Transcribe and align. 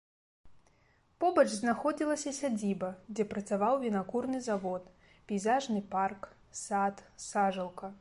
Побач 1.23 1.45
знаходзіліся 1.57 2.33
сядзіба, 2.39 2.89
дзе 3.13 3.27
працаваў 3.35 3.79
вінакурны 3.85 4.43
завод, 4.49 4.91
пейзажны 5.29 5.89
парк, 5.97 6.31
сад, 6.67 7.09
сажалка. 7.31 7.97